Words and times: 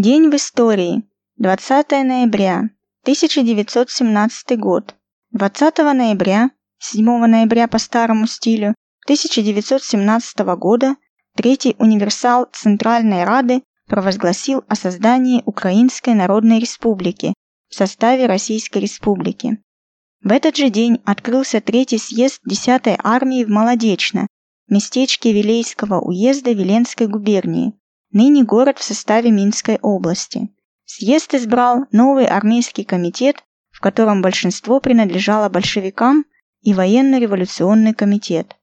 День 0.00 0.30
в 0.30 0.36
истории. 0.36 1.02
20 1.38 1.90
ноября. 1.90 2.70
1917 3.02 4.56
год. 4.56 4.94
20 5.32 5.78
ноября, 5.78 6.50
7 6.78 7.04
ноября 7.26 7.66
по 7.66 7.78
старому 7.78 8.28
стилю, 8.28 8.76
1917 9.06 10.38
года 10.56 10.94
Третий 11.34 11.74
универсал 11.80 12.46
Центральной 12.52 13.24
Рады 13.24 13.64
провозгласил 13.88 14.62
о 14.68 14.76
создании 14.76 15.42
Украинской 15.46 16.14
Народной 16.14 16.60
Республики 16.60 17.34
в 17.68 17.74
составе 17.74 18.26
Российской 18.26 18.78
Республики. 18.78 19.58
В 20.22 20.30
этот 20.30 20.56
же 20.56 20.70
день 20.70 21.00
открылся 21.06 21.60
Третий 21.60 21.98
съезд 21.98 22.40
10-й 22.48 22.96
армии 23.02 23.42
в 23.42 23.48
Молодечно, 23.48 24.28
местечке 24.68 25.32
Вилейского 25.32 25.98
уезда 25.98 26.52
Виленской 26.52 27.08
губернии, 27.08 27.74
ныне 28.12 28.44
город 28.44 28.78
в 28.78 28.82
составе 28.82 29.30
Минской 29.30 29.78
области. 29.82 30.48
Съезд 30.84 31.34
избрал 31.34 31.86
новый 31.92 32.26
армейский 32.26 32.84
комитет, 32.84 33.44
в 33.70 33.80
котором 33.80 34.22
большинство 34.22 34.80
принадлежало 34.80 35.48
большевикам, 35.48 36.24
и 36.62 36.74
военно-революционный 36.74 37.94
комитет. 37.94 38.56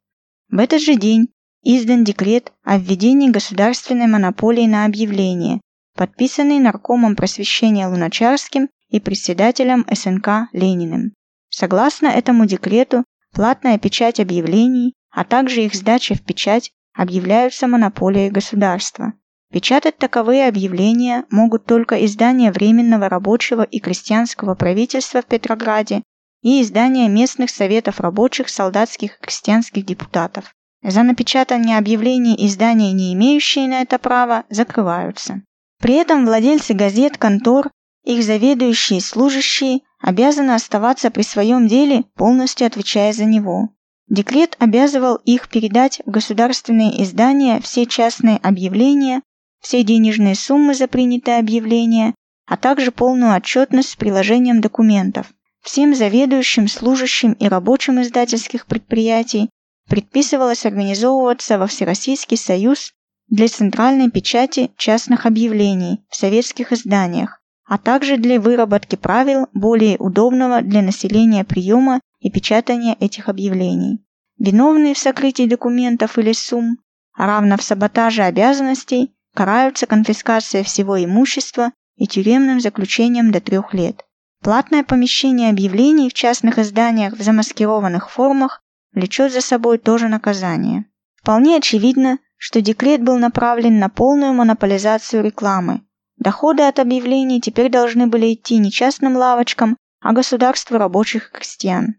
В 0.50 0.60
этот 0.60 0.82
же 0.82 0.96
день 0.96 1.30
издан 1.64 2.04
декрет 2.04 2.52
о 2.64 2.78
введении 2.78 3.30
государственной 3.30 4.08
монополии 4.08 4.68
на 4.68 4.86
объявление, 4.86 5.62
подписанный 5.96 6.60
наркомом 6.60 7.16
просвещения 7.16 7.88
Луначарским 7.88 8.70
и 8.90 9.00
председателем 9.00 9.86
СНК 9.92 10.50
Лениным. 10.52 11.14
Согласно 11.50 12.08
этому 12.08 12.46
декрету, 12.46 13.06
платная 13.34 13.80
печать 13.80 14.20
объявлений, 14.20 14.94
а 15.10 15.24
также 15.24 15.64
их 15.64 15.74
сдача 15.74 16.16
в 16.16 16.22
печать 16.22 16.72
объявляются 16.94 17.68
монополией 17.68 18.30
государства. 18.30 19.14
Печатать 19.52 19.98
таковые 19.98 20.48
объявления 20.48 21.26
могут 21.30 21.66
только 21.66 22.04
издания 22.06 22.52
Временного 22.52 23.10
рабочего 23.10 23.62
и 23.62 23.80
крестьянского 23.80 24.56
правительства 24.56 25.22
в 25.22 25.26
Петрограде 25.26 26.04
и 26.42 26.62
издания 26.62 27.08
местных 27.08 27.50
советов 27.50 28.00
рабочих, 28.00 28.50
солдатских 28.50 29.18
и 29.18 29.22
крестьянских 29.22 29.86
депутатов. 29.86 30.54
За 30.84 31.04
напечатание 31.04 31.78
объявлений 31.78 32.36
издания, 32.46 32.92
не 32.92 33.14
имеющие 33.14 33.68
на 33.68 33.82
это 33.82 33.98
права, 33.98 34.44
закрываются. 34.50 35.42
При 35.82 35.96
этом 35.96 36.26
владельцы 36.26 36.74
газет, 36.74 37.18
контор, 37.18 37.72
их 38.04 38.24
заведующие 38.24 39.02
служащие 39.02 39.80
обязаны 40.00 40.52
оставаться 40.52 41.10
при 41.10 41.24
своем 41.24 41.68
деле, 41.68 42.04
полностью 42.16 42.68
отвечая 42.68 43.14
за 43.14 43.26
него. 43.26 43.70
Декрет 44.08 44.56
обязывал 44.60 45.16
их 45.16 45.50
передать 45.50 46.02
в 46.06 46.12
государственные 46.12 47.02
издания 47.04 47.60
все 47.60 47.88
частные 47.88 48.38
объявления, 48.38 49.24
все 49.66 49.82
денежные 49.82 50.36
суммы 50.36 50.76
за 50.76 50.88
принятое 50.88 51.40
объявление, 51.40 52.14
а 52.46 52.56
также 52.56 52.92
полную 52.92 53.36
отчетность 53.36 53.90
с 53.90 53.96
приложением 53.96 54.62
документов. 54.62 55.34
Всем 55.64 55.96
заведующим, 55.96 56.68
служащим 56.68 57.34
и 57.34 57.48
рабочим 57.48 58.00
издательских 58.00 58.68
предприятий 58.68 59.50
предписывалось 59.90 60.68
организовываться 60.68 61.58
во 61.58 61.66
Всероссийский 61.66 62.38
союз 62.38 62.92
для 63.28 63.48
центральной 63.48 64.12
печати 64.12 64.70
частных 64.78 65.26
объявлений 65.26 66.06
в 66.10 66.16
советских 66.16 66.72
изданиях, 66.72 67.42
а 67.68 67.80
также 67.80 68.18
для 68.18 68.40
выработки 68.40 68.96
правил 68.96 69.48
более 69.52 69.98
удобного 69.98 70.62
для 70.62 70.84
населения 70.84 71.44
приема 71.44 72.02
и 72.20 72.30
печатания 72.30 72.98
этих 73.00 73.30
объявлений. 73.30 73.98
Виновные 74.38 74.94
в 74.94 75.00
сокрытии 75.00 75.48
документов 75.48 76.20
или 76.20 76.34
сумм, 76.34 76.78
а 77.18 77.26
равно 77.26 77.58
в 77.58 77.64
саботаже 77.64 78.22
обязанностей, 78.22 79.16
караются 79.36 79.86
конфискацией 79.86 80.64
всего 80.64 81.04
имущества 81.04 81.72
и 81.98 82.08
тюремным 82.08 82.60
заключением 82.60 83.32
до 83.32 83.40
трех 83.42 83.74
лет. 83.74 84.04
Платное 84.42 84.84
помещение 84.84 85.50
объявлений 85.50 86.10
в 86.10 86.14
частных 86.14 86.58
изданиях 86.58 87.14
в 87.14 87.22
замаскированных 87.22 88.10
формах 88.10 88.62
влечет 88.94 89.32
за 89.32 89.42
собой 89.42 89.78
тоже 89.78 90.08
наказание. 90.08 90.86
Вполне 91.22 91.58
очевидно, 91.58 92.20
что 92.38 92.62
декрет 92.62 93.04
был 93.04 93.18
направлен 93.18 93.80
на 93.80 93.90
полную 93.90 94.34
монополизацию 94.34 95.24
рекламы. 95.24 95.82
Доходы 96.18 96.64
от 96.64 96.80
объявлений 96.80 97.42
теперь 97.42 97.70
должны 97.70 98.08
были 98.08 98.34
идти 98.34 98.58
не 98.58 98.72
частным 98.72 99.18
лавочкам, 99.18 99.78
а 100.00 100.14
государству 100.14 100.78
рабочих 100.78 101.32
крестьян. 101.32 101.96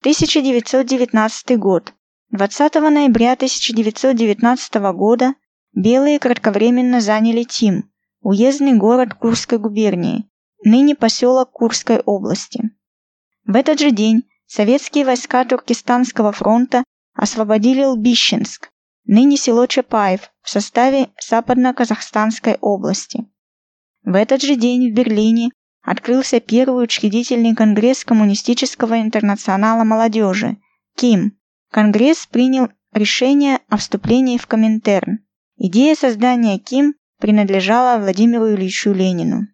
1919 0.00 1.58
год. 1.58 1.92
20 2.30 2.74
ноября 2.74 3.32
1919 3.32 4.74
года 4.94 5.34
Белые 5.78 6.18
кратковременно 6.18 7.00
заняли 7.00 7.44
Тим, 7.44 7.88
уездный 8.20 8.76
город 8.76 9.14
Курской 9.14 9.58
губернии, 9.58 10.28
ныне 10.64 10.96
поселок 10.96 11.52
Курской 11.52 12.00
области. 12.00 12.72
В 13.44 13.54
этот 13.54 13.78
же 13.78 13.92
день 13.92 14.24
советские 14.46 15.04
войска 15.04 15.44
Туркестанского 15.44 16.32
фронта 16.32 16.82
освободили 17.14 17.84
Лбищенск, 17.84 18.70
ныне 19.04 19.36
село 19.36 19.66
Чапаев 19.66 20.32
в 20.42 20.50
составе 20.50 21.10
Западно-Казахстанской 21.24 22.56
области. 22.60 23.28
В 24.02 24.16
этот 24.16 24.42
же 24.42 24.56
день 24.56 24.90
в 24.90 24.94
Берлине 24.96 25.50
открылся 25.82 26.40
первый 26.40 26.82
учредительный 26.82 27.54
конгресс 27.54 28.04
Коммунистического 28.04 29.00
интернационала 29.00 29.84
молодежи 29.84 30.56
КИМ. 30.96 31.38
Конгресс 31.70 32.26
принял 32.26 32.68
решение 32.92 33.60
о 33.68 33.76
вступлении 33.76 34.38
в 34.38 34.48
Коминтерн. 34.48 35.20
Идея 35.60 35.96
создания 35.96 36.60
КИМ 36.60 36.94
принадлежала 37.18 37.98
Владимиру 37.98 38.54
Ильичу 38.54 38.92
Ленину. 38.92 39.48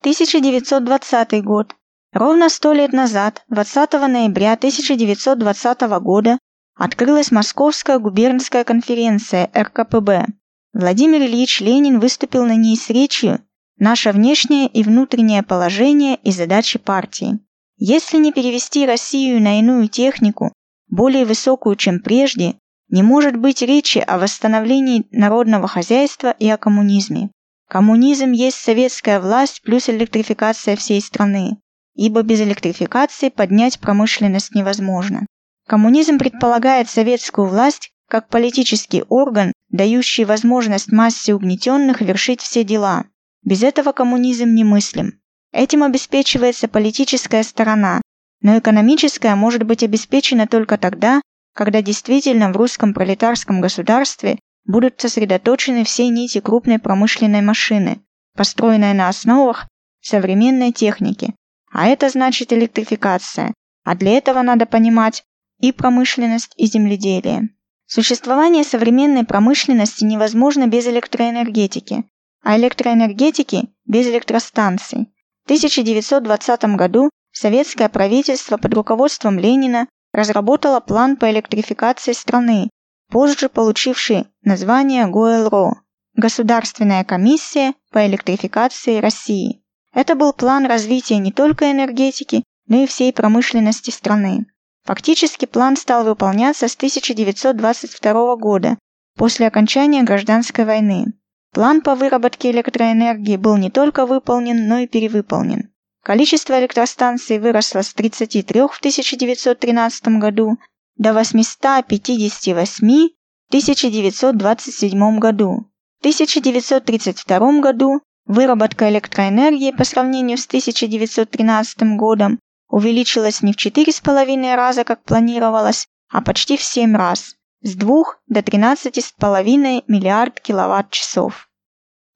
1920 0.00 1.44
год. 1.44 1.76
Ровно 2.14 2.48
сто 2.48 2.72
лет 2.72 2.94
назад, 2.94 3.44
20 3.50 3.92
ноября 4.08 4.54
1920 4.54 5.80
года, 6.00 6.38
открылась 6.74 7.30
Московская 7.30 7.98
губернская 7.98 8.64
конференция 8.64 9.50
РКПБ. 9.54 10.24
Владимир 10.72 11.20
Ильич 11.20 11.60
Ленин 11.60 12.00
выступил 12.00 12.46
на 12.46 12.56
ней 12.56 12.78
с 12.78 12.88
речью 12.88 13.40
«Наше 13.76 14.12
внешнее 14.12 14.66
и 14.66 14.82
внутреннее 14.82 15.42
положение 15.42 16.16
и 16.22 16.30
задачи 16.30 16.78
партии». 16.78 17.38
Если 17.76 18.16
не 18.16 18.32
перевести 18.32 18.86
Россию 18.86 19.42
на 19.42 19.58
иную 19.58 19.88
технику, 19.88 20.54
более 20.88 21.26
высокую, 21.26 21.76
чем 21.76 22.00
прежде, 22.00 22.54
не 22.88 23.02
может 23.02 23.36
быть 23.36 23.62
речи 23.62 23.98
о 23.98 24.18
восстановлении 24.18 25.06
народного 25.10 25.68
хозяйства 25.68 26.34
и 26.38 26.48
о 26.48 26.56
коммунизме. 26.56 27.30
Коммунизм 27.68 28.32
есть 28.32 28.56
советская 28.56 29.20
власть 29.20 29.62
плюс 29.62 29.88
электрификация 29.90 30.74
всей 30.74 31.00
страны, 31.02 31.58
ибо 31.94 32.22
без 32.22 32.40
электрификации 32.40 33.28
поднять 33.28 33.78
промышленность 33.78 34.54
невозможно. 34.54 35.26
Коммунизм 35.66 36.18
предполагает 36.18 36.88
советскую 36.88 37.46
власть 37.46 37.90
как 38.08 38.28
политический 38.28 39.04
орган, 39.08 39.52
дающий 39.68 40.24
возможность 40.24 40.90
массе 40.90 41.34
угнетенных 41.34 42.00
вершить 42.00 42.40
все 42.40 42.64
дела. 42.64 43.04
Без 43.44 43.62
этого 43.62 43.92
коммунизм 43.92 44.54
немыслим. 44.54 45.20
Этим 45.52 45.82
обеспечивается 45.82 46.68
политическая 46.68 47.42
сторона, 47.42 48.00
но 48.40 48.58
экономическая 48.58 49.34
может 49.34 49.64
быть 49.64 49.82
обеспечена 49.82 50.46
только 50.46 50.78
тогда, 50.78 51.20
когда 51.54 51.82
действительно 51.82 52.52
в 52.52 52.56
русском 52.56 52.94
пролетарском 52.94 53.60
государстве 53.60 54.38
будут 54.64 55.00
сосредоточены 55.00 55.84
все 55.84 56.08
нити 56.08 56.40
крупной 56.40 56.78
промышленной 56.78 57.42
машины, 57.42 58.00
построенной 58.36 58.94
на 58.94 59.08
основах 59.08 59.66
современной 60.00 60.72
техники. 60.72 61.34
А 61.72 61.86
это 61.86 62.08
значит 62.08 62.52
электрификация. 62.52 63.54
А 63.84 63.94
для 63.94 64.12
этого 64.12 64.42
надо 64.42 64.66
понимать 64.66 65.24
и 65.60 65.72
промышленность, 65.72 66.52
и 66.56 66.66
земледелие. 66.66 67.48
Существование 67.86 68.64
современной 68.64 69.24
промышленности 69.24 70.04
невозможно 70.04 70.66
без 70.66 70.86
электроэнергетики, 70.86 72.04
а 72.42 72.56
электроэнергетики 72.58 73.70
без 73.86 74.06
электростанций. 74.06 75.12
В 75.42 75.46
1920 75.46 76.64
году 76.76 77.10
советское 77.32 77.88
правительство 77.88 78.58
под 78.58 78.74
руководством 78.74 79.38
Ленина 79.38 79.88
разработала 80.18 80.80
план 80.80 81.16
по 81.16 81.30
электрификации 81.30 82.12
страны, 82.12 82.70
позже 83.10 83.48
получивший 83.48 84.26
название 84.42 85.06
ГОЭЛРО– 85.06 85.82
Государственная 86.16 87.04
комиссия 87.04 87.74
по 87.92 88.04
электрификации 88.04 88.98
России. 88.98 89.62
Это 89.94 90.16
был 90.16 90.32
план 90.32 90.66
развития 90.66 91.18
не 91.18 91.30
только 91.30 91.70
энергетики, 91.70 92.42
но 92.66 92.82
и 92.82 92.86
всей 92.86 93.12
промышленности 93.12 93.90
страны. 93.90 94.46
Фактически 94.84 95.46
план 95.46 95.76
стал 95.76 96.04
выполняться 96.04 96.66
с 96.66 96.74
1922 96.74 98.36
года, 98.36 98.76
после 99.16 99.46
окончания 99.46 100.02
гражданской 100.02 100.64
войны. 100.64 101.12
План 101.52 101.80
по 101.80 101.94
выработке 101.94 102.50
электроэнергии 102.50 103.36
был 103.36 103.56
не 103.56 103.70
только 103.70 104.04
выполнен, 104.04 104.66
но 104.66 104.78
и 104.78 104.88
перевыполнен. 104.88 105.70
Количество 106.02 106.58
электростанций 106.58 107.38
выросло 107.38 107.82
с 107.82 107.92
33 107.94 108.60
в 108.62 108.78
1913 108.78 110.08
году 110.18 110.58
до 110.96 111.12
858 111.12 112.86
в 112.86 113.48
1927 113.48 115.18
году. 115.18 115.70
В 115.96 116.00
1932 116.00 117.60
году 117.60 118.00
Выработка 118.28 118.90
электроэнергии 118.90 119.70
по 119.70 119.84
сравнению 119.84 120.36
с 120.36 120.46
1913 120.46 121.96
годом 121.96 122.38
увеличилась 122.68 123.40
не 123.40 123.54
в 123.54 123.56
4,5 123.56 124.54
раза, 124.54 124.84
как 124.84 125.02
планировалось, 125.02 125.86
а 126.12 126.20
почти 126.20 126.58
в 126.58 126.62
7 126.62 126.94
раз– 126.94 127.36
с 127.62 127.74
2 127.74 128.04
до 128.26 128.40
13,5 128.40 129.82
миллиард 129.88 130.40
киловатт-часов. 130.40 131.48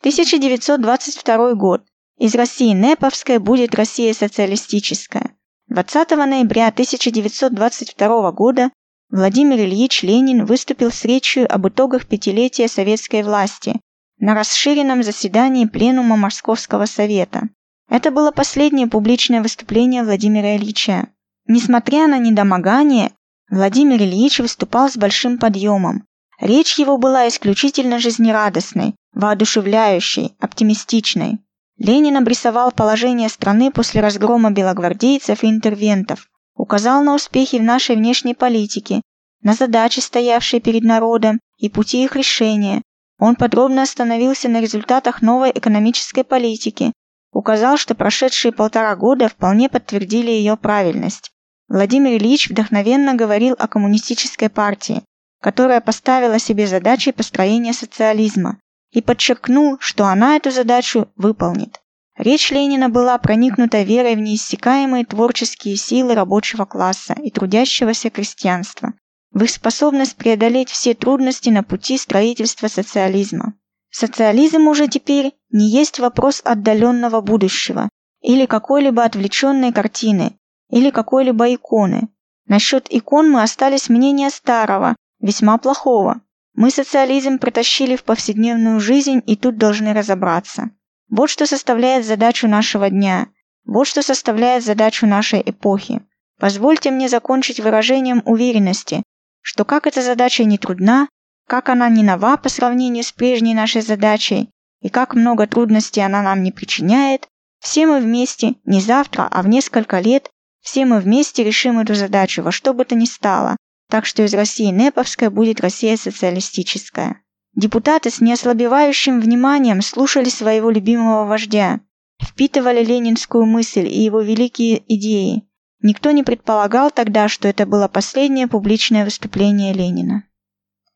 1922 0.01 1.55
год. 1.55 1.83
Из 2.23 2.37
России 2.37 2.73
Неповской 2.73 3.39
будет 3.39 3.75
Россия 3.75 4.15
социалистическая. 4.15 5.33
20 5.67 6.11
ноября 6.11 6.69
1922 6.69 8.31
года 8.31 8.71
Владимир 9.11 9.59
Ильич 9.59 10.05
Ленин 10.05 10.45
выступил 10.45 10.93
с 10.93 11.05
речью 11.05 11.53
об 11.53 11.67
итогах 11.67 12.07
пятилетия 12.07 12.69
советской 12.69 13.25
власти 13.25 13.81
на 14.21 14.37
расширенном 14.37 15.03
заседании 15.03 15.65
Пленума 15.65 16.17
Московского 16.17 16.85
совета. 16.85 17.49
Это 17.91 18.13
было 18.13 18.31
последнее 18.31 18.87
публичное 18.87 19.43
выступление 19.43 20.05
Владимира 20.05 20.55
Ильича. 20.55 21.09
Несмотря 21.49 22.07
на 22.07 22.21
недомогание, 22.21 23.11
Владимир 23.51 24.01
Ильич 24.01 24.39
выступал 24.39 24.89
с 24.89 24.97
большим 24.97 25.39
подъемом. 25.39 26.05
Речь 26.41 26.79
его 26.79 26.99
была 26.99 27.27
исключительно 27.27 27.99
жизнерадостной, 27.99 28.95
воодушевляющей, 29.13 30.37
оптимистичной. 30.39 31.41
Ленин 31.85 32.17
обрисовал 32.17 32.71
положение 32.71 33.29
страны 33.29 33.73
после 33.73 34.01
разгрома 34.01 34.53
белогвардейцев 34.53 35.43
и 35.43 35.51
интервентов, 35.51 36.29
указал 36.55 37.03
на 37.03 37.13
успехи 37.13 37.57
в 37.57 37.63
нашей 37.65 37.97
внешней 37.97 38.35
политике, 38.35 39.03
на 39.43 39.55
задачи, 39.55 39.99
стоявшие 39.99 40.61
перед 40.61 40.85
народом, 40.85 41.41
и 41.59 41.69
пути 41.69 42.05
их 42.05 42.15
решения. 42.15 42.83
Он 43.19 43.35
подробно 43.35 43.83
остановился 43.83 44.49
на 44.49 44.61
результатах 44.61 45.23
новой 45.23 45.51
экономической 45.51 46.23
политики, 46.23 46.93
указал, 47.33 47.77
что 47.77 47.97
прошедшие 47.97 48.53
полтора 48.53 48.95
года 48.95 49.29
вполне 49.29 49.69
подтвердили 49.69 50.31
ее 50.31 50.57
правильность. 50.57 51.33
Владимир 51.67 52.13
Ильич 52.13 52.49
вдохновенно 52.49 53.15
говорил 53.15 53.57
о 53.59 53.67
коммунистической 53.67 54.51
партии, 54.51 55.03
которая 55.41 55.81
поставила 55.81 56.39
себе 56.39 56.69
задачей 56.69 57.11
построения 57.11 57.73
социализма, 57.73 58.59
и 58.93 59.03
подчеркнул, 59.03 59.79
что 59.81 60.07
она 60.07 60.37
эту 60.37 60.51
задачу 60.51 61.09
выполнит. 61.17 61.81
Речь 62.17 62.51
Ленина 62.51 62.89
была 62.89 63.19
проникнута 63.19 63.83
верой 63.83 64.15
в 64.15 64.21
неиссякаемые 64.21 65.05
творческие 65.07 65.77
силы 65.77 66.15
рабочего 66.15 66.67
класса 66.67 67.15
и 67.15 67.31
трудящегося 67.31 68.11
крестьянства, 68.11 68.93
в 69.33 69.43
их 69.43 69.51
способность 69.51 70.17
преодолеть 70.17 70.69
все 70.69 70.95
трудности 70.95 71.49
на 71.49 71.63
пути 71.63 71.97
строительства 71.97 72.69
социализма. 72.69 73.55
Социализм 73.91 74.69
уже 74.69 74.89
теперь 74.89 75.33
не 75.51 75.69
есть 75.71 75.99
вопрос 75.99 76.43
отдаленного 76.45 77.21
будущего 77.21 77.89
или 78.21 78.47
какой-либо 78.47 79.03
отвлеченной 79.05 79.73
картины, 79.73 80.39
или 80.71 80.91
какой-либо 80.91 81.53
иконы. 81.55 82.09
Насчет 82.47 82.87
икон 82.91 83.31
мы 83.31 83.43
остались 83.43 83.89
мнения 83.89 84.31
старого, 84.31 84.97
весьма 85.21 85.59
плохого. 85.59 86.21
Мы 86.55 86.71
социализм 86.71 87.39
притащили 87.39 87.97
в 87.97 88.05
повседневную 88.05 88.79
жизнь 88.79 89.23
и 89.27 89.37
тут 89.37 89.57
должны 89.57 89.93
разобраться. 89.95 90.71
Вот 91.09 91.31
что 91.31 91.47
составляет 91.47 92.05
задачу 92.05 92.47
нашего 92.49 92.91
дня. 92.91 93.29
Вот 93.65 93.87
что 93.87 94.03
составляет 94.03 94.65
задачу 94.65 95.07
нашей 95.07 95.43
эпохи. 95.45 96.03
Позвольте 96.39 96.91
мне 96.91 97.09
закончить 97.09 97.61
выражением 97.61 98.23
уверенности, 98.27 99.03
что 99.41 99.65
как 99.65 99.87
эта 99.87 100.03
задача 100.03 100.45
не 100.45 100.59
трудна, 100.59 101.09
как 101.47 101.69
она 101.69 101.89
не 101.89 102.03
нова 102.03 102.37
по 102.37 102.49
сравнению 102.49 103.05
с 103.05 103.13
прежней 103.13 103.55
нашей 103.55 103.83
задачей, 103.83 104.51
и 104.81 104.89
как 104.89 105.15
много 105.15 105.47
трудностей 105.47 106.01
она 106.01 106.23
нам 106.23 106.43
не 106.43 106.53
причиняет, 106.53 107.29
все 107.61 107.87
мы 107.87 108.01
вместе, 108.01 108.57
не 108.65 108.81
завтра, 108.81 109.29
а 109.31 109.43
в 109.43 109.49
несколько 109.49 110.01
лет, 110.01 110.31
все 110.61 110.85
мы 110.85 110.99
вместе 110.99 111.45
решим 111.45 111.79
эту 111.79 111.95
задачу 111.95 112.43
во 112.43 112.53
что 112.53 112.75
бы 112.75 112.85
то 112.85 112.95
ни 112.95 113.05
стало, 113.05 113.57
так 113.93 114.07
что 114.07 114.23
из 114.23 114.33
России 114.33 114.69
Неповская 114.69 115.29
будет 115.29 115.61
Россия 115.61 115.99
социалистическая. 115.99 117.21
Депутаты 117.55 118.09
с 118.09 118.23
неослабевающим 118.23 119.21
вниманием 119.21 119.83
слушали 119.83 120.31
своего 120.31 120.71
любимого 120.71 121.27
вождя, 121.27 121.81
впитывали 122.19 122.83
ленинскую 122.83 123.45
мысль 123.45 123.87
и 123.87 124.01
его 124.01 124.23
великие 124.23 124.83
идеи. 124.89 125.47
Никто 125.83 126.11
не 126.11 126.23
предполагал 126.23 126.91
тогда, 126.91 127.29
что 127.29 127.49
это 127.49 127.67
было 127.67 127.87
последнее 127.87 128.49
публичное 128.49 129.05
выступление 129.05 129.75
Ленина. 129.75 130.25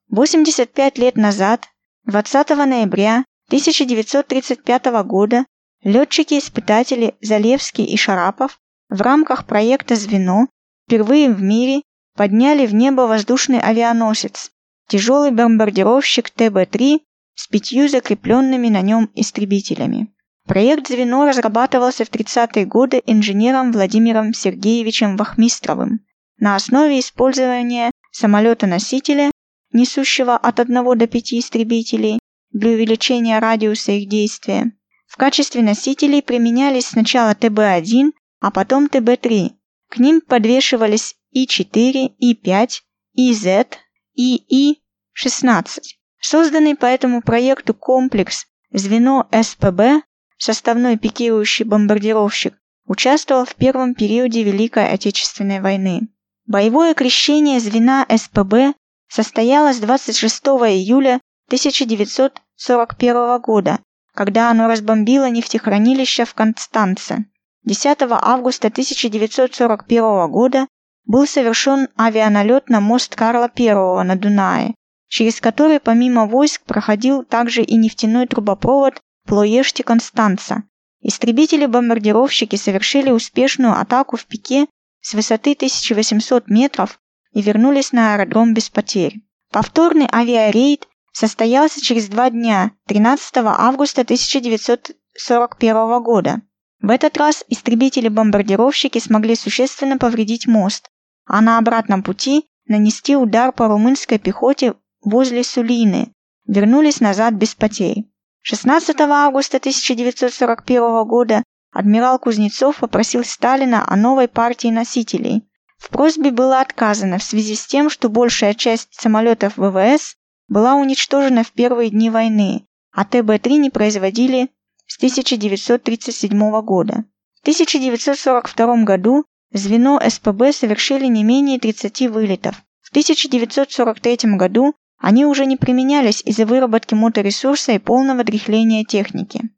85 0.08 0.96
лет 0.96 1.16
назад, 1.16 1.68
20 2.06 2.48
ноября 2.48 3.26
1935 3.48 4.86
года, 5.04 5.44
летчики-испытатели 5.82 7.14
Залевский 7.20 7.84
и 7.84 7.98
Шарапов 7.98 8.58
в 8.88 9.02
рамках 9.02 9.44
проекта 9.44 9.96
«Звено» 9.96 10.46
впервые 10.86 11.30
в 11.30 11.42
мире 11.42 11.82
подняли 12.16 12.66
в 12.66 12.74
небо 12.74 13.02
воздушный 13.02 13.60
авианосец, 13.60 14.50
тяжелый 14.88 15.30
бомбардировщик 15.30 16.30
ТБ-3 16.30 17.00
с 17.34 17.48
пятью 17.48 17.88
закрепленными 17.88 18.68
на 18.68 18.80
нем 18.80 19.10
истребителями. 19.14 20.08
Проект 20.46 20.88
«Звено» 20.88 21.26
разрабатывался 21.26 22.04
в 22.04 22.10
30-е 22.10 22.66
годы 22.66 23.02
инженером 23.04 23.72
Владимиром 23.72 24.32
Сергеевичем 24.32 25.16
Вахмистровым 25.16 26.00
на 26.38 26.54
основе 26.54 27.00
использования 27.00 27.90
самолета-носителя, 28.12 29.30
несущего 29.72 30.36
от 30.36 30.60
1 30.60 30.98
до 30.98 31.06
5 31.06 31.34
истребителей, 31.34 32.18
для 32.52 32.70
увеличения 32.70 33.38
радиуса 33.38 33.92
их 33.92 34.08
действия. 34.08 34.72
В 35.08 35.16
качестве 35.16 35.62
носителей 35.62 36.22
применялись 36.22 36.86
сначала 36.86 37.32
ТБ-1, 37.32 38.12
а 38.40 38.50
потом 38.50 38.86
ТБ-3. 38.86 39.50
К 39.90 39.98
ним 39.98 40.20
подвешивались 40.20 41.15
И-4, 41.36 42.14
И-5, 42.18 42.70
ИЗ, 43.14 43.66
и 44.14 44.36
И-16. 44.48 45.80
Созданный 46.18 46.74
по 46.74 46.86
этому 46.86 47.20
проекту 47.20 47.74
комплекс 47.74 48.46
звено 48.72 49.28
СПБ, 49.30 50.02
составной 50.38 50.96
пикирующий 50.96 51.66
бомбардировщик, 51.66 52.54
участвовал 52.86 53.44
в 53.44 53.54
первом 53.54 53.94
периоде 53.94 54.42
Великой 54.44 54.88
Отечественной 54.90 55.60
войны. 55.60 56.08
Боевое 56.46 56.94
крещение 56.94 57.60
звена 57.60 58.06
СПБ 58.08 58.72
состоялось 59.08 59.78
26 59.78 60.46
июля 60.46 61.20
1941 61.48 63.40
года, 63.42 63.80
когда 64.14 64.50
оно 64.50 64.68
разбомбило 64.68 65.28
нефтехранилище 65.28 66.24
в 66.24 66.32
Констанце. 66.32 67.26
10 67.64 67.98
августа 68.08 68.68
1941 68.68 70.30
года 70.30 70.66
был 71.06 71.26
совершен 71.26 71.88
авианалет 71.96 72.68
на 72.68 72.80
мост 72.80 73.14
Карла 73.14 73.50
I 73.56 74.04
на 74.04 74.16
Дунае, 74.16 74.74
через 75.08 75.40
который 75.40 75.80
помимо 75.80 76.26
войск 76.26 76.62
проходил 76.62 77.24
также 77.24 77.62
и 77.62 77.76
нефтяной 77.76 78.26
трубопровод 78.26 79.00
Плоешти-Констанца. 79.26 80.64
Истребители-бомбардировщики 81.02 82.56
совершили 82.56 83.10
успешную 83.10 83.78
атаку 83.78 84.16
в 84.16 84.26
пике 84.26 84.66
с 85.00 85.14
высоты 85.14 85.52
1800 85.52 86.48
метров 86.48 86.98
и 87.32 87.40
вернулись 87.40 87.92
на 87.92 88.14
аэродром 88.14 88.54
без 88.54 88.70
потерь. 88.70 89.20
Повторный 89.52 90.08
авиарейд 90.12 90.88
состоялся 91.12 91.80
через 91.80 92.08
два 92.08 92.30
дня, 92.30 92.72
13 92.88 93.36
августа 93.36 94.02
1941 94.02 96.02
года. 96.02 96.42
В 96.80 96.90
этот 96.90 97.16
раз 97.16 97.44
истребители-бомбардировщики 97.48 98.98
смогли 98.98 99.36
существенно 99.36 99.98
повредить 99.98 100.46
мост, 100.46 100.90
а 101.26 101.40
на 101.40 101.58
обратном 101.58 102.02
пути 102.02 102.46
нанести 102.66 103.16
удар 103.16 103.52
по 103.52 103.68
румынской 103.68 104.18
пехоте 104.18 104.74
возле 105.02 105.44
Сулины, 105.44 106.12
вернулись 106.46 107.00
назад 107.00 107.34
без 107.34 107.54
потерь. 107.54 108.04
16 108.42 109.00
августа 109.00 109.56
1941 109.56 111.04
года 111.04 111.42
адмирал 111.72 112.18
Кузнецов 112.18 112.78
попросил 112.78 113.24
Сталина 113.24 113.84
о 113.86 113.96
новой 113.96 114.28
партии 114.28 114.68
носителей. 114.68 115.42
В 115.78 115.90
просьбе 115.90 116.30
было 116.30 116.60
отказано 116.60 117.18
в 117.18 117.22
связи 117.22 117.54
с 117.54 117.66
тем, 117.66 117.90
что 117.90 118.08
большая 118.08 118.54
часть 118.54 118.94
самолетов 118.94 119.56
ВВС 119.56 120.16
была 120.48 120.74
уничтожена 120.74 121.42
в 121.42 121.52
первые 121.52 121.90
дни 121.90 122.08
войны, 122.08 122.66
а 122.92 123.04
ТБ-3 123.04 123.56
не 123.58 123.70
производили 123.70 124.48
с 124.86 124.96
1937 124.96 126.60
года. 126.62 127.04
В 127.34 127.40
1942 127.42 128.84
году 128.84 129.24
звено 129.52 130.00
СПБ 130.06 130.52
совершили 130.52 131.06
не 131.06 131.24
менее 131.24 131.58
30 131.58 132.08
вылетов. 132.08 132.62
В 132.80 132.90
1943 132.90 134.36
году 134.36 134.74
они 134.98 135.26
уже 135.26 135.46
не 135.46 135.56
применялись 135.56 136.22
из-за 136.24 136.46
выработки 136.46 136.94
моторесурса 136.94 137.72
и 137.72 137.78
полного 137.78 138.24
дряхления 138.24 138.84
техники. 138.84 139.50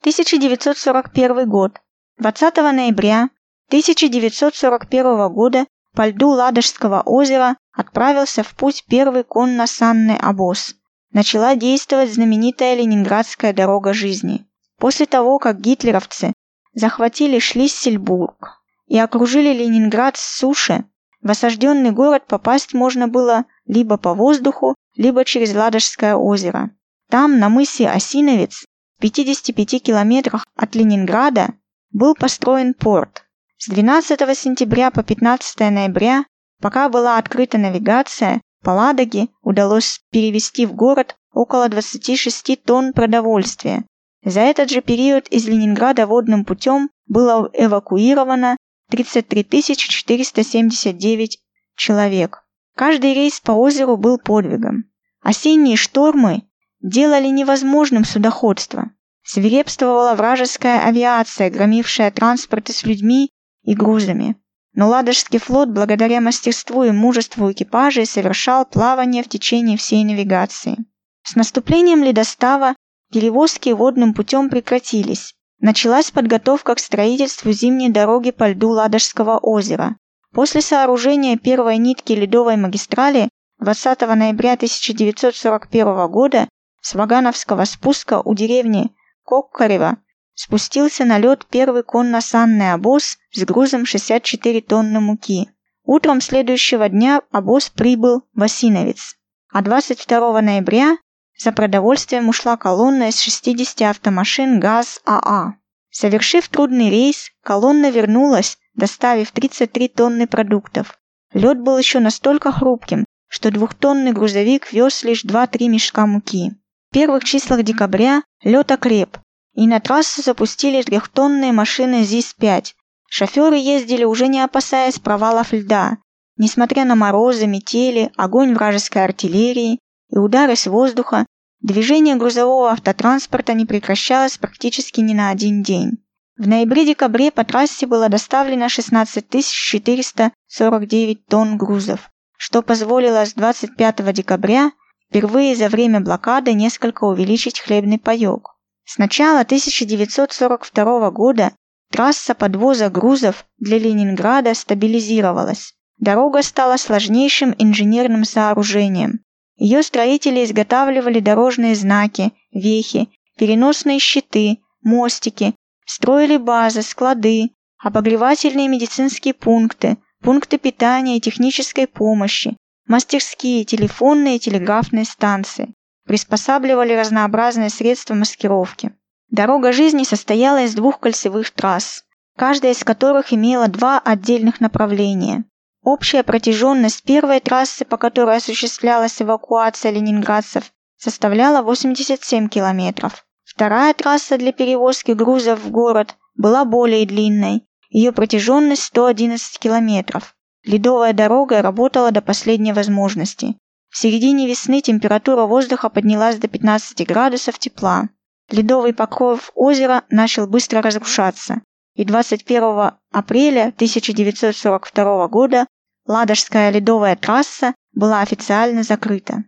1941 0.00 1.48
год. 1.48 1.80
20 2.18 2.56
ноября 2.56 3.28
1941 3.68 5.32
года 5.32 5.66
по 5.94 6.08
льду 6.08 6.28
Ладожского 6.30 7.02
озера 7.02 7.56
отправился 7.72 8.42
в 8.42 8.54
путь 8.54 8.84
первый 8.88 9.24
конно-санный 9.24 10.16
обоз. 10.16 10.74
Начала 11.12 11.54
действовать 11.54 12.12
знаменитая 12.12 12.74
Ленинградская 12.74 13.52
дорога 13.52 13.92
жизни. 13.92 14.46
После 14.78 15.06
того, 15.06 15.38
как 15.38 15.60
гитлеровцы 15.60 16.32
захватили 16.74 17.38
Шлиссельбург 17.38 18.63
и 18.86 18.98
окружили 18.98 19.52
Ленинград 19.52 20.16
с 20.16 20.38
суши, 20.38 20.84
в 21.24 21.30
осажденный 21.30 21.90
город 21.90 22.26
попасть 22.26 22.74
можно 22.74 23.08
было 23.08 23.46
либо 23.64 23.96
по 23.96 24.12
воздуху, 24.12 24.74
либо 24.94 25.24
через 25.24 25.54
Ладожское 25.54 26.14
озеро. 26.14 26.70
Там, 27.08 27.38
на 27.38 27.48
мысе 27.48 27.88
Осиновец, 27.88 28.66
в 28.98 29.00
55 29.00 29.82
километрах 29.82 30.44
от 30.54 30.74
Ленинграда, 30.74 31.54
был 31.92 32.14
построен 32.14 32.74
порт. 32.74 33.24
С 33.56 33.68
12 33.68 34.20
сентября 34.36 34.90
по 34.90 35.02
15 35.02 35.60
ноября, 35.60 36.26
пока 36.60 36.90
была 36.90 37.16
открыта 37.16 37.56
навигация, 37.56 38.42
по 38.62 38.70
Ладоге 38.70 39.28
удалось 39.42 40.00
перевести 40.10 40.66
в 40.66 40.74
город 40.74 41.16
около 41.32 41.70
26 41.70 42.62
тонн 42.64 42.92
продовольствия. 42.92 43.84
За 44.24 44.40
этот 44.40 44.70
же 44.70 44.82
период 44.82 45.26
из 45.28 45.48
Ленинграда 45.48 46.06
водным 46.06 46.44
путем 46.44 46.90
было 47.06 47.48
эвакуировано 47.54 48.56
33 48.90 49.62
479 49.76 51.38
человек. 51.76 52.44
Каждый 52.74 53.14
рейс 53.14 53.40
по 53.40 53.52
озеру 53.52 53.96
был 53.96 54.18
подвигом. 54.18 54.84
Осенние 55.22 55.76
штормы 55.76 56.42
делали 56.80 57.28
невозможным 57.28 58.04
судоходство. 58.04 58.90
Свирепствовала 59.22 60.14
вражеская 60.14 60.84
авиация, 60.84 61.50
громившая 61.50 62.10
транспорты 62.10 62.72
с 62.72 62.84
людьми 62.84 63.30
и 63.62 63.74
грузами. 63.74 64.36
Но 64.74 64.88
Ладожский 64.88 65.38
флот, 65.38 65.70
благодаря 65.70 66.20
мастерству 66.20 66.82
и 66.84 66.90
мужеству 66.90 67.50
экипажей, 67.50 68.06
совершал 68.06 68.66
плавание 68.66 69.22
в 69.22 69.28
течение 69.28 69.78
всей 69.78 70.04
навигации. 70.04 70.76
С 71.22 71.36
наступлением 71.36 72.02
ледостава 72.02 72.74
перевозки 73.10 73.70
водным 73.70 74.12
путем 74.12 74.50
прекратились. 74.50 75.33
Началась 75.64 76.10
подготовка 76.10 76.74
к 76.74 76.78
строительству 76.78 77.50
зимней 77.50 77.88
дороги 77.88 78.32
по 78.32 78.50
льду 78.50 78.68
Ладожского 78.68 79.38
озера. 79.38 79.96
После 80.30 80.60
сооружения 80.60 81.38
первой 81.38 81.78
нитки 81.78 82.12
ледовой 82.12 82.58
магистрали 82.58 83.30
20 83.60 84.02
ноября 84.02 84.52
1941 84.52 86.06
года 86.08 86.50
с 86.82 86.94
Вагановского 86.94 87.64
спуска 87.64 88.20
у 88.22 88.34
деревни 88.34 88.94
Коккарева 89.24 89.96
спустился 90.34 91.06
на 91.06 91.16
лед 91.16 91.46
первый 91.48 91.82
конно-санный 91.82 92.74
обоз 92.74 93.16
с 93.32 93.42
грузом 93.46 93.86
64 93.86 94.60
тонны 94.60 95.00
муки. 95.00 95.48
Утром 95.86 96.20
следующего 96.20 96.90
дня 96.90 97.22
обоз 97.32 97.70
прибыл 97.70 98.24
в 98.34 98.42
Осиновец, 98.42 99.16
а 99.50 99.62
22 99.62 100.42
ноября 100.42 100.98
за 101.36 101.52
продовольствием 101.52 102.28
ушла 102.28 102.56
колонна 102.56 103.08
из 103.08 103.20
60 103.20 103.82
автомашин 103.82 104.60
ГАЗ-АА. 104.60 105.54
Совершив 105.90 106.48
трудный 106.48 106.90
рейс, 106.90 107.30
колонна 107.42 107.90
вернулась 107.90 108.58
доставив 108.74 109.30
33 109.30 109.88
тонны 109.88 110.26
продуктов. 110.26 110.98
Лед 111.32 111.60
был 111.60 111.78
еще 111.78 112.00
настолько 112.00 112.52
хрупким, 112.52 113.04
что 113.28 113.50
двухтонный 113.50 114.12
грузовик 114.12 114.72
вез 114.72 115.02
лишь 115.02 115.24
2-3 115.24 115.68
мешка 115.68 116.06
муки. 116.06 116.52
В 116.90 116.94
первых 116.94 117.24
числах 117.24 117.62
декабря 117.62 118.22
лед 118.42 118.70
окреп, 118.70 119.18
и 119.54 119.66
на 119.66 119.80
трассу 119.80 120.22
запустили 120.22 120.82
трехтонные 120.82 121.52
машины 121.52 122.02
ЗИС-5. 122.02 122.72
Шоферы 123.08 123.56
ездили 123.56 124.04
уже 124.04 124.28
не 124.28 124.40
опасаясь 124.40 124.98
провалов 124.98 125.52
льда. 125.52 125.98
Несмотря 126.36 126.84
на 126.84 126.96
морозы, 126.96 127.46
метели, 127.46 128.10
огонь 128.16 128.54
вражеской 128.54 129.04
артиллерии 129.04 129.78
и 130.14 130.18
удары 130.18 130.54
с 130.54 130.66
воздуха, 130.66 131.26
движение 131.60 132.14
грузового 132.14 132.70
автотранспорта 132.70 133.52
не 133.52 133.66
прекращалось 133.66 134.38
практически 134.38 135.00
ни 135.00 135.12
на 135.12 135.30
один 135.30 135.62
день. 135.62 136.04
В 136.36 136.46
ноябре-декабре 136.46 137.32
по 137.32 137.44
трассе 137.44 137.86
было 137.86 138.08
доставлено 138.08 138.68
16 138.68 139.44
449 139.44 141.26
тонн 141.26 141.58
грузов, 141.58 142.10
что 142.36 142.62
позволило 142.62 143.26
с 143.26 143.34
25 143.34 144.12
декабря 144.12 144.70
впервые 145.08 145.56
за 145.56 145.68
время 145.68 146.00
блокады 146.00 146.52
несколько 146.52 147.04
увеличить 147.04 147.58
хлебный 147.58 147.98
паёк. 147.98 148.56
С 148.84 148.98
начала 148.98 149.40
1942 149.40 151.10
года 151.10 151.52
трасса 151.90 152.34
подвоза 152.34 152.88
грузов 152.88 153.46
для 153.58 153.78
Ленинграда 153.78 154.54
стабилизировалась. 154.54 155.74
Дорога 155.98 156.42
стала 156.42 156.76
сложнейшим 156.76 157.54
инженерным 157.58 158.24
сооружением. 158.24 159.23
Ее 159.56 159.82
строители 159.82 160.44
изготавливали 160.44 161.20
дорожные 161.20 161.74
знаки, 161.74 162.32
вехи, 162.52 163.08
переносные 163.36 163.98
щиты, 163.98 164.58
мостики, 164.82 165.54
Строили 165.86 166.38
базы, 166.38 166.82
склады, 166.82 167.50
обогревательные 167.78 168.68
медицинские 168.68 169.34
пункты, 169.34 169.98
пункты 170.22 170.56
питания 170.58 171.18
и 171.18 171.20
технической 171.20 171.86
помощи, 171.86 172.56
мастерские, 172.86 173.64
телефонные 173.64 174.36
и 174.36 174.38
телеграфные 174.38 175.04
станции. 175.04 175.74
Приспосабливали 176.06 176.94
разнообразные 176.94 177.68
средства 177.68 178.14
маскировки. 178.14 178.94
Дорога 179.30 179.72
жизни 179.72 180.04
состояла 180.04 180.62
из 180.62 180.74
двух 180.74 181.00
кольцевых 181.00 181.50
трасс, 181.50 182.04
каждая 182.36 182.72
из 182.72 182.82
которых 182.82 183.32
имела 183.32 183.68
два 183.68 183.98
отдельных 183.98 184.60
направления. 184.60 185.44
Общая 185.84 186.22
протяженность 186.22 187.04
первой 187.04 187.40
трассы, 187.40 187.84
по 187.84 187.96
которой 187.98 188.36
осуществлялась 188.36 189.22
эвакуация 189.22 189.92
ленинградцев, 189.92 190.72
составляла 190.96 191.62
87 191.62 192.48
километров, 192.48 193.24
Вторая 193.54 193.94
трасса 193.94 194.36
для 194.36 194.52
перевозки 194.52 195.12
грузов 195.12 195.60
в 195.60 195.70
город 195.70 196.16
была 196.34 196.64
более 196.64 197.06
длинной, 197.06 197.62
ее 197.88 198.10
протяженность 198.10 198.82
111 198.82 199.60
километров. 199.60 200.34
Ледовая 200.64 201.12
дорога 201.12 201.62
работала 201.62 202.10
до 202.10 202.20
последней 202.20 202.72
возможности. 202.72 203.56
В 203.90 203.98
середине 203.98 204.48
весны 204.48 204.80
температура 204.80 205.42
воздуха 205.42 205.88
поднялась 205.88 206.38
до 206.38 206.48
15 206.48 207.06
градусов 207.06 207.60
тепла. 207.60 208.08
Ледовый 208.50 208.92
покров 208.92 209.52
озера 209.54 210.02
начал 210.10 210.48
быстро 210.48 210.82
разрушаться, 210.82 211.62
и 211.94 212.04
21 212.04 212.94
апреля 213.12 213.68
1942 213.76 215.28
года 215.28 215.66
Ладожская 216.06 216.70
ледовая 216.70 217.16
трасса 217.16 217.74
была 217.92 218.20
официально 218.20 218.82
закрыта. 218.82 219.44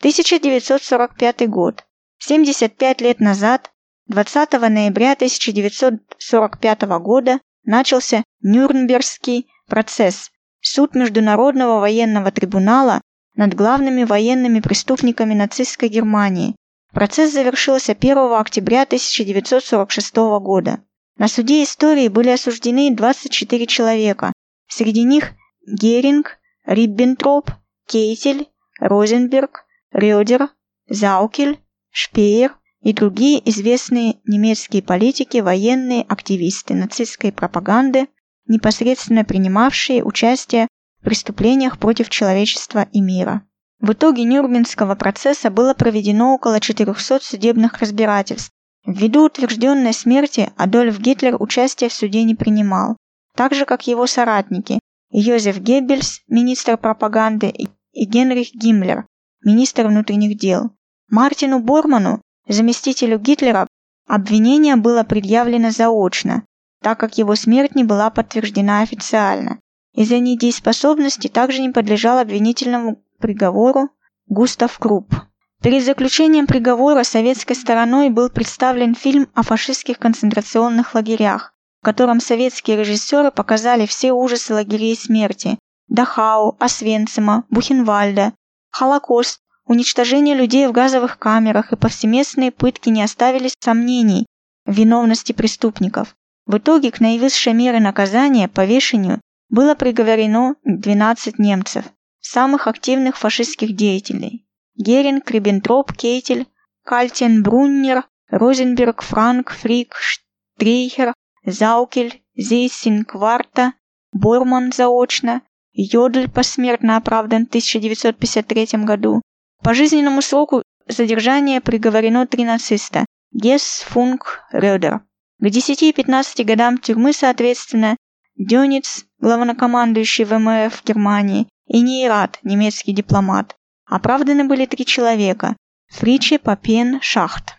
1945 0.00 1.48
год. 1.48 1.84
75 2.18 3.00
лет 3.02 3.20
назад, 3.20 3.70
20 4.06 4.52
ноября 4.52 5.12
1945 5.12 6.82
года, 7.00 7.40
начался 7.64 8.24
Нюрнбергский 8.42 9.48
процесс, 9.66 10.30
суд 10.60 10.94
Международного 10.94 11.80
военного 11.80 12.30
трибунала 12.30 13.00
над 13.34 13.54
главными 13.54 14.04
военными 14.04 14.60
преступниками 14.60 15.34
нацистской 15.34 15.88
Германии. 15.88 16.56
Процесс 16.92 17.32
завершился 17.32 17.92
1 17.92 18.16
октября 18.32 18.82
1946 18.82 20.16
года. 20.40 20.80
На 21.18 21.28
суде 21.28 21.62
истории 21.62 22.08
были 22.08 22.30
осуждены 22.30 22.94
24 22.94 23.66
человека. 23.66 24.32
Среди 24.68 25.02
них 25.02 25.32
Геринг, 25.66 26.38
Риббентроп, 26.64 27.50
Кейтель, 27.88 28.48
Розенберг, 28.78 29.64
Рёдер, 29.90 30.50
Заукель, 30.88 31.58
Шпеер 31.90 32.56
и 32.82 32.92
другие 32.92 33.48
известные 33.50 34.20
немецкие 34.26 34.82
политики, 34.82 35.38
военные 35.38 36.02
активисты 36.02 36.74
нацистской 36.74 37.32
пропаганды, 37.32 38.06
непосредственно 38.46 39.24
принимавшие 39.24 40.04
участие 40.04 40.68
в 41.00 41.04
преступлениях 41.04 41.78
против 41.78 42.10
человечества 42.10 42.86
и 42.92 43.00
мира. 43.00 43.42
В 43.80 43.92
итоге 43.92 44.22
Нюрнбергского 44.22 44.94
процесса 44.94 45.50
было 45.50 45.74
проведено 45.74 46.34
около 46.34 46.60
400 46.60 47.24
судебных 47.24 47.78
разбирательств. 47.78 48.52
Ввиду 48.86 49.24
утвержденной 49.24 49.92
смерти 49.92 50.52
Адольф 50.56 51.00
Гитлер 51.00 51.36
участия 51.42 51.88
в 51.88 51.92
суде 51.92 52.22
не 52.22 52.36
принимал, 52.36 52.96
так 53.34 53.52
же 53.52 53.64
как 53.64 53.88
его 53.88 54.06
соратники 54.06 54.78
Йозеф 55.10 55.58
Геббельс, 55.58 56.20
министр 56.28 56.76
пропаганды, 56.76 57.52
и 57.92 58.04
Генрих 58.04 58.52
Гиммлер, 58.52 59.06
министр 59.44 59.86
внутренних 59.86 60.36
дел. 60.36 60.70
Мартину 61.08 61.60
Борману, 61.60 62.20
заместителю 62.48 63.18
Гитлера, 63.18 63.66
обвинение 64.06 64.76
было 64.76 65.04
предъявлено 65.04 65.70
заочно, 65.70 66.44
так 66.82 66.98
как 67.00 67.18
его 67.18 67.34
смерть 67.36 67.74
не 67.74 67.84
была 67.84 68.10
подтверждена 68.10 68.82
официально. 68.82 69.60
Из-за 69.94 70.18
недееспособности 70.18 71.28
также 71.28 71.62
не 71.62 71.70
подлежал 71.70 72.18
обвинительному 72.18 73.02
приговору 73.18 73.88
Густав 74.26 74.78
Крупп. 74.78 75.14
Перед 75.62 75.84
заключением 75.84 76.46
приговора 76.46 77.02
советской 77.02 77.54
стороной 77.54 78.10
был 78.10 78.28
представлен 78.28 78.94
фильм 78.94 79.28
о 79.34 79.42
фашистских 79.42 79.98
концентрационных 79.98 80.94
лагерях, 80.94 81.54
котором 81.86 82.18
советские 82.18 82.78
режиссеры 82.78 83.30
показали 83.30 83.86
все 83.86 84.10
ужасы 84.10 84.52
лагерей 84.52 84.96
смерти– 84.96 85.56
Дахау, 85.88 86.56
Освенцима, 86.58 87.44
Бухенвальда, 87.48 88.32
Холокост, 88.72 89.40
Уничтожение 89.66 90.34
людей 90.34 90.66
в 90.66 90.72
газовых 90.72 91.16
камерах 91.18 91.72
и 91.72 91.76
повсеместные 91.76 92.50
пытки 92.50 92.88
не 92.88 93.02
оставили 93.02 93.50
сомнений 93.60 94.26
в 94.64 94.72
виновности 94.72 95.32
преступников. 95.32 96.16
В 96.46 96.58
итоге 96.58 96.90
к 96.90 96.98
наивысшей 97.00 97.52
мере 97.52 97.78
наказания, 97.78 98.48
повешению, 98.48 99.20
было 99.48 99.76
приговорено 99.76 100.56
12 100.64 101.38
немцев, 101.38 101.84
самых 102.20 102.66
активных 102.66 103.16
фашистских 103.16 103.76
деятелей. 103.76 104.46
Геринг, 104.76 105.30
Риббентроп, 105.30 105.92
Кейтель, 105.92 106.46
Кальтенбруннер, 106.84 108.04
Розенберг, 108.28 109.02
Франк, 109.02 109.50
Фрик, 109.50 109.96
Штрейхер, 109.96 111.12
Заукель, 111.46 112.22
Зейсин, 112.36 113.04
Кварта, 113.04 113.72
Борман 114.12 114.72
заочно, 114.72 115.42
Йодль 115.72 116.28
посмертно 116.28 116.96
оправдан 116.96 117.44
в 117.44 117.48
1953 117.48 118.84
году. 118.84 119.22
По 119.62 119.72
жизненному 119.72 120.22
сроку 120.22 120.62
задержания 120.88 121.60
приговорено 121.60 122.26
три 122.26 122.44
нациста– 122.44 123.06
Гесс, 123.32 123.84
Функ, 123.88 124.40
Рёдер. 124.50 125.00
К 125.38 125.50
10 125.50 125.82
и 125.82 125.92
15 125.92 126.46
годам 126.46 126.78
тюрьмы, 126.78 127.12
соответственно, 127.12 127.96
Дёниц, 128.36 129.04
главнокомандующий 129.18 130.24
ВМФ 130.24 130.82
Германии, 130.84 131.46
и 131.66 131.80
Нейрат, 131.80 132.38
немецкий 132.42 132.92
дипломат. 132.92 133.54
Оправданы 133.84 134.44
были 134.44 134.66
три 134.66 134.84
человека– 134.84 135.56
Фриче, 135.92 136.38
Папен, 136.38 137.00
Шахт. 137.00 137.54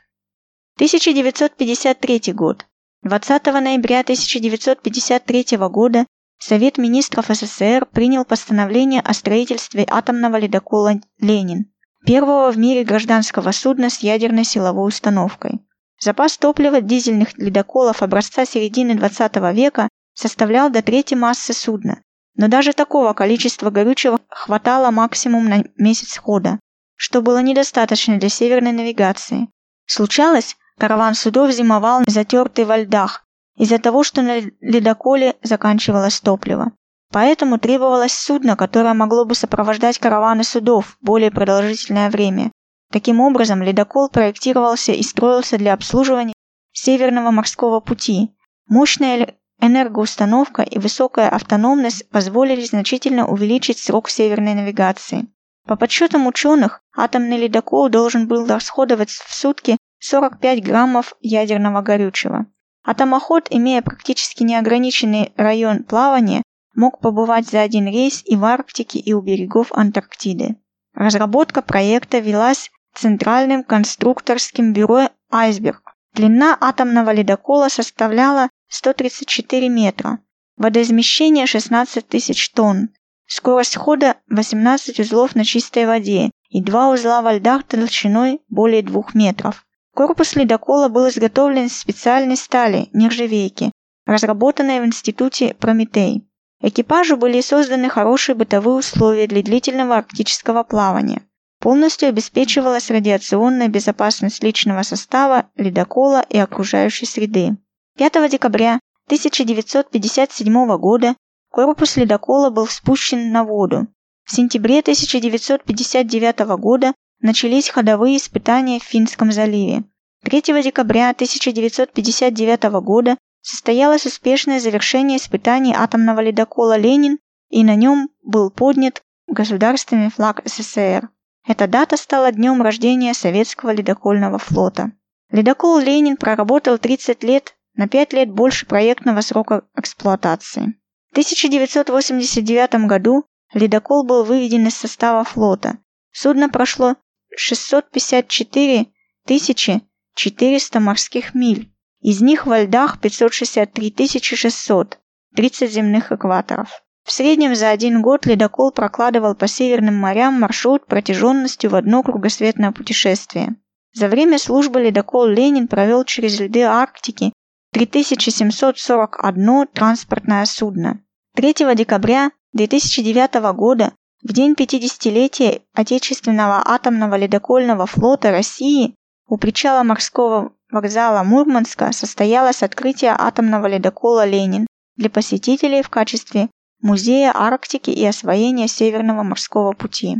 1953 0.75 2.33
год. 2.33 2.65
20 3.03 3.45
ноября 3.45 3.99
1953 3.99 5.57
года 5.69 6.05
Совет 6.39 6.77
министров 6.77 7.27
СССР 7.29 7.85
принял 7.85 8.25
постановление 8.25 9.01
о 9.01 9.13
строительстве 9.13 9.85
атомного 9.87 10.37
ледокола 10.37 10.99
«Ленин», 11.19 11.71
первого 12.05 12.51
в 12.51 12.57
мире 12.57 12.83
гражданского 12.83 13.51
судна 13.51 13.89
с 13.89 13.99
ядерной 13.99 14.43
силовой 14.43 14.87
установкой. 14.87 15.59
Запас 15.99 16.37
топлива 16.37 16.81
дизельных 16.81 17.37
ледоколов 17.37 18.01
образца 18.01 18.45
середины 18.45 18.95
20 18.95 19.35
века 19.55 19.89
составлял 20.13 20.69
до 20.69 20.81
трети 20.81 21.13
массы 21.13 21.53
судна, 21.53 22.01
но 22.35 22.47
даже 22.47 22.73
такого 22.73 23.13
количества 23.13 23.69
горючего 23.69 24.19
хватало 24.29 24.91
максимум 24.91 25.49
на 25.49 25.63
месяц 25.77 26.17
хода, 26.17 26.59
что 26.95 27.21
было 27.21 27.41
недостаточно 27.41 28.17
для 28.17 28.29
северной 28.29 28.71
навигации. 28.71 29.49
Случалось, 29.85 30.55
караван 30.79 31.15
судов 31.15 31.51
зимовал 31.51 32.03
затертый 32.07 32.65
во 32.65 32.77
льдах, 32.77 33.25
из-за 33.57 33.79
того, 33.79 34.03
что 34.03 34.21
на 34.21 34.39
ледоколе 34.61 35.35
заканчивалось 35.43 36.19
топливо. 36.19 36.71
Поэтому 37.11 37.57
требовалось 37.57 38.13
судно, 38.13 38.55
которое 38.55 38.93
могло 38.93 39.25
бы 39.25 39.33
сопровождать 39.33 39.97
караваны 39.97 40.43
судов 40.43 40.97
более 41.01 41.31
продолжительное 41.31 42.09
время. 42.09 42.51
Таким 42.91 43.19
образом, 43.21 43.63
ледокол 43.63 44.09
проектировался 44.09 44.91
и 44.91 45.03
строился 45.03 45.57
для 45.57 45.73
обслуживания 45.73 46.33
Северного 46.73 47.31
морского 47.31 47.79
пути. 47.79 48.35
Мощная 48.69 49.35
энергоустановка 49.59 50.61
и 50.61 50.77
высокая 50.77 51.29
автономность 51.29 52.07
позволили 52.09 52.63
значительно 52.63 53.27
увеличить 53.27 53.79
срок 53.79 54.09
северной 54.09 54.53
навигации. 54.53 55.27
По 55.65 55.75
подсчетам 55.75 56.27
ученых, 56.27 56.81
атомный 56.95 57.37
ледокол 57.37 57.89
должен 57.89 58.27
был 58.27 58.45
расходовать 58.45 59.09
в 59.09 59.33
сутки 59.33 59.76
45 59.99 60.63
граммов 60.63 61.15
ядерного 61.21 61.81
горючего. 61.81 62.45
Атомоход, 62.83 63.47
имея 63.49 63.81
практически 63.81 64.43
неограниченный 64.43 65.33
район 65.35 65.83
плавания, 65.83 66.43
мог 66.75 66.99
побывать 66.99 67.49
за 67.49 67.61
один 67.61 67.87
рейс 67.87 68.21
и 68.25 68.35
в 68.35 68.45
Арктике, 68.45 68.99
и 68.99 69.13
у 69.13 69.21
берегов 69.21 69.71
Антарктиды. 69.73 70.55
Разработка 70.93 71.61
проекта 71.61 72.19
велась 72.19 72.71
Центральным 72.95 73.63
конструкторским 73.63 74.73
бюро 74.73 75.09
«Айсберг». 75.29 75.93
Длина 76.13 76.57
атомного 76.59 77.11
ледокола 77.11 77.69
составляла 77.69 78.49
134 78.69 79.69
метра, 79.69 80.19
водоизмещение 80.55 81.45
16 81.45 82.07
тысяч 82.07 82.49
тонн, 82.51 82.89
скорость 83.27 83.75
хода 83.75 84.15
18 84.29 84.99
узлов 84.99 85.35
на 85.35 85.45
чистой 85.45 85.85
воде 85.85 86.31
и 86.49 86.63
два 86.63 86.89
узла 86.89 87.21
во 87.21 87.33
льдах 87.33 87.65
толщиной 87.65 88.41
более 88.49 88.81
2 88.81 89.03
метров. 89.13 89.66
Корпус 89.97 90.35
ледокола 90.35 90.89
был 90.89 91.09
изготовлен 91.09 91.65
из 91.65 91.75
специальной 91.75 92.37
стали, 92.37 92.87
нержавейки, 92.93 93.71
разработанной 94.05 94.79
в 94.79 94.85
институте 94.85 95.55
Прометей. 95.55 96.23
Экипажу 96.61 97.17
были 97.17 97.41
созданы 97.41 97.89
хорошие 97.89 98.35
бытовые 98.35 98.75
условия 98.75 99.25
для 99.25 99.41
длительного 99.41 99.95
арктического 99.97 100.61
плавания. 100.61 101.23
Полностью 101.59 102.09
обеспечивалась 102.09 102.91
радиационная 102.91 103.69
безопасность 103.69 104.43
личного 104.43 104.83
состава, 104.83 105.49
ледокола 105.55 106.23
и 106.29 106.37
окружающей 106.37 107.07
среды. 107.07 107.57
5 107.97 108.29
декабря 108.29 108.79
1957 109.07 110.77
года 110.77 111.15
корпус 111.49 111.97
ледокола 111.97 112.51
был 112.51 112.67
спущен 112.67 113.31
на 113.31 113.43
воду. 113.43 113.87
В 114.25 114.31
сентябре 114.31 114.81
1959 114.81 116.39
года 116.59 116.93
начались 117.21 117.69
ходовые 117.69 118.17
испытания 118.17 118.79
в 118.79 118.83
Финском 118.83 119.31
заливе. 119.31 119.83
3 120.23 120.41
декабря 120.63 121.09
1959 121.09 122.63
года 122.81 123.17
состоялось 123.41 124.05
успешное 124.05 124.59
завершение 124.59 125.17
испытаний 125.17 125.73
атомного 125.73 126.19
ледокола 126.21 126.77
«Ленин», 126.77 127.19
и 127.49 127.63
на 127.63 127.75
нем 127.75 128.09
был 128.23 128.49
поднят 128.51 129.01
государственный 129.27 130.09
флаг 130.09 130.41
СССР. 130.45 131.09
Эта 131.47 131.67
дата 131.67 131.95
стала 131.95 132.31
днем 132.31 132.61
рождения 132.61 133.13
советского 133.13 133.71
ледокольного 133.71 134.37
флота. 134.37 134.91
Ледокол 135.31 135.79
«Ленин» 135.79 136.17
проработал 136.17 136.77
30 136.77 137.23
лет, 137.23 137.55
на 137.75 137.87
5 137.87 138.13
лет 138.13 138.31
больше 138.31 138.65
проектного 138.65 139.21
срока 139.21 139.63
эксплуатации. 139.75 140.73
В 141.09 141.11
1989 141.11 142.87
году 142.87 143.25
ледокол 143.53 144.03
был 144.03 144.25
выведен 144.25 144.67
из 144.67 144.75
состава 144.75 145.23
флота. 145.23 145.77
Судно 146.11 146.49
прошло 146.49 146.95
654 147.37 148.87
тысячи 149.25 149.81
400 150.15 150.79
морских 150.79 151.35
миль. 151.35 151.71
Из 152.01 152.21
них 152.21 152.45
во 152.47 152.63
льдах 152.63 152.99
563 152.99 154.19
600, 154.21 154.99
30 155.35 155.71
земных 155.71 156.11
экваторов. 156.11 156.81
В 157.03 157.11
среднем 157.11 157.55
за 157.55 157.69
один 157.69 158.01
год 158.01 158.25
ледокол 158.25 158.71
прокладывал 158.71 159.35
по 159.35 159.47
северным 159.47 159.95
морям 159.95 160.33
маршрут 160.33 160.87
протяженностью 160.87 161.69
в 161.69 161.75
одно 161.75 162.03
кругосветное 162.03 162.71
путешествие. 162.71 163.55
За 163.93 164.09
время 164.09 164.39
службы 164.39 164.81
ледокол 164.81 165.25
«Ленин» 165.25 165.67
провел 165.67 166.03
через 166.03 166.39
льды 166.39 166.63
Арктики 166.63 167.31
3741 167.71 169.67
транспортное 169.73 170.45
судно. 170.45 171.01
3 171.35 171.53
декабря 171.75 172.31
2009 172.53 173.35
года 173.55 173.93
в 174.23 174.33
день 174.33 174.53
50-летия 174.53 175.61
Отечественного 175.73 176.61
атомного 176.65 177.15
ледокольного 177.15 177.85
флота 177.85 178.31
России 178.31 178.95
у 179.27 179.37
причала 179.37 179.83
морского 179.83 180.53
вокзала 180.71 181.23
Мурманска 181.23 181.91
состоялось 181.91 182.63
открытие 182.63 183.15
атомного 183.17 183.67
ледокола 183.67 184.25
«Ленин» 184.25 184.67
для 184.95 185.09
посетителей 185.09 185.81
в 185.81 185.89
качестве 185.89 186.49
Музея 186.81 187.31
Арктики 187.35 187.89
и 187.89 188.05
освоения 188.05 188.67
Северного 188.67 189.23
морского 189.23 189.73
пути. 189.73 190.17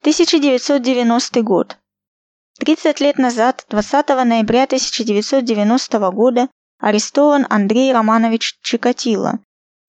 1990 0.00 1.42
год. 1.42 1.78
30 2.58 3.00
лет 3.00 3.18
назад, 3.18 3.64
20 3.68 4.08
ноября 4.24 4.64
1990 4.64 6.10
года, 6.10 6.48
арестован 6.78 7.46
Андрей 7.48 7.92
Романович 7.92 8.58
Чикатило, 8.62 9.38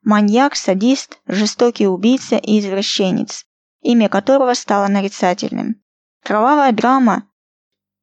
Маньяк, 0.03 0.55
садист, 0.55 1.19
жестокий 1.27 1.87
убийца 1.87 2.35
и 2.35 2.59
извращенец, 2.59 3.45
имя 3.81 4.09
которого 4.09 4.53
стало 4.53 4.87
нарицательным. 4.87 5.81
Кровавая 6.23 6.73
драма, 6.73 7.29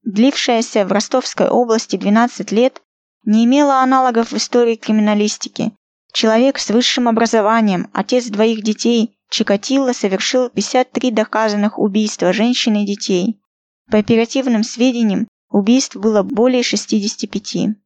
длившаяся 0.03 0.87
в 0.87 0.93
Ростовской 0.93 1.49
области 1.49 1.97
12 1.97 2.53
лет, 2.53 2.81
не 3.25 3.45
имела 3.45 3.83
аналогов 3.83 4.33
в 4.33 4.37
истории 4.37 4.77
криминалистики. 4.77 5.73
Человек 6.13 6.59
с 6.59 6.71
высшим 6.71 7.07
образованием, 7.07 7.89
отец 7.93 8.27
двоих 8.27 8.63
детей, 8.63 9.17
Чикатило 9.31 9.93
совершил 9.93 10.49
53 10.49 11.13
доказанных 11.13 11.79
убийства 11.79 12.33
женщин 12.33 12.77
и 12.77 12.87
детей. 12.87 13.41
По 13.91 13.99
оперативным 13.99 14.65
сведениям, 14.65 15.29
убийств 15.51 15.97
было 15.97 16.23
более 16.23 16.63
65. 16.63 17.77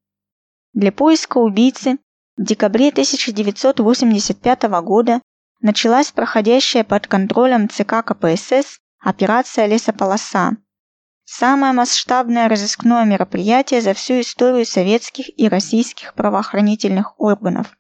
Для 0.73 0.93
поиска 0.93 1.39
убийцы 1.39 1.99
в 2.37 2.43
декабре 2.43 2.89
1985 2.89 4.63
года 4.83 5.23
началась 5.61 6.11
проходящая 6.11 6.83
под 6.83 7.07
контролем 7.07 7.69
ЦК 7.69 8.05
КПСС 8.05 8.81
операция 8.99 9.67
«Лесополоса». 9.67 10.57
Самое 11.25 11.73
масштабное 11.73 12.49
разыскное 12.49 13.05
мероприятие 13.05 13.81
за 13.81 13.95
всю 13.95 14.21
историю 14.21 14.67
советских 14.67 15.27
и 15.39 15.49
российских 15.49 16.15
правоохранительных 16.15 17.19
органов. 17.19 17.77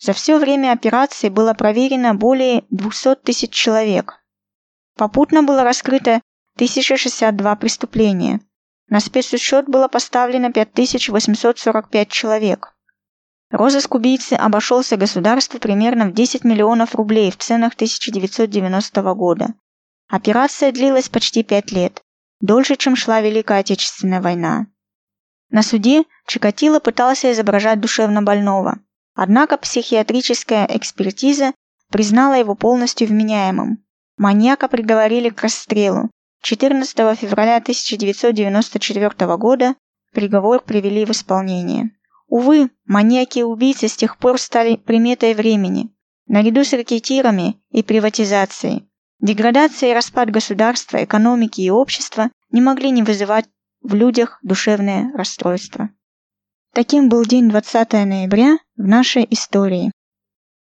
За 0.00 0.12
все 0.12 0.38
время 0.38 0.72
операции 0.72 1.28
было 1.28 1.54
проверено 1.54 2.14
более 2.14 2.64
200 2.70 3.16
тысяч 3.16 3.50
человек. 3.50 4.14
Попутно 4.96 5.42
было 5.42 5.62
раскрыто 5.62 6.20
1062 6.56 7.56
преступления. 7.56 8.40
На 8.88 9.00
спецучет 9.00 9.66
было 9.68 9.88
поставлено 9.88 10.52
5845 10.52 12.08
человек. 12.08 12.73
Розыск 13.54 13.94
убийцы 13.94 14.32
обошелся 14.32 14.96
государству 14.96 15.60
примерно 15.60 16.06
в 16.06 16.12
10 16.12 16.42
миллионов 16.42 16.96
рублей 16.96 17.30
в 17.30 17.36
ценах 17.36 17.74
1990 17.74 19.14
года. 19.14 19.54
Операция 20.08 20.72
длилась 20.72 21.08
почти 21.08 21.44
пять 21.44 21.70
лет, 21.70 22.02
дольше, 22.40 22.74
чем 22.74 22.96
шла 22.96 23.20
Великая 23.20 23.60
Отечественная 23.60 24.20
война. 24.20 24.66
На 25.50 25.62
суде 25.62 26.02
Чикатило 26.26 26.80
пытался 26.80 27.30
изображать 27.30 27.78
душевно 27.78 28.22
больного, 28.22 28.80
однако 29.14 29.56
психиатрическая 29.56 30.66
экспертиза 30.68 31.52
признала 31.92 32.34
его 32.34 32.56
полностью 32.56 33.06
вменяемым. 33.06 33.84
Маньяка 34.16 34.66
приговорили 34.66 35.28
к 35.28 35.40
расстрелу. 35.42 36.10
14 36.42 36.96
февраля 37.16 37.58
1994 37.58 39.36
года 39.36 39.76
приговор 40.12 40.60
привели 40.60 41.04
в 41.04 41.10
исполнение. 41.10 41.92
Увы, 42.34 42.68
маньяки 42.84 43.38
и 43.38 43.42
убийцы 43.44 43.86
с 43.86 43.96
тех 43.96 44.18
пор 44.18 44.40
стали 44.40 44.74
приметой 44.74 45.34
времени, 45.34 45.94
наряду 46.26 46.64
с 46.64 46.72
ракетирами 46.72 47.62
и 47.70 47.84
приватизацией. 47.84 48.90
Деградация 49.20 49.92
и 49.92 49.94
распад 49.94 50.32
государства, 50.32 51.04
экономики 51.04 51.60
и 51.60 51.70
общества 51.70 52.32
не 52.50 52.60
могли 52.60 52.90
не 52.90 53.04
вызывать 53.04 53.44
в 53.82 53.94
людях 53.94 54.40
душевное 54.42 55.12
расстройство. 55.14 55.90
Таким 56.72 57.08
был 57.08 57.24
день 57.24 57.48
20 57.48 57.92
ноября 57.92 58.58
в 58.76 58.82
нашей 58.82 59.28
истории. 59.30 59.92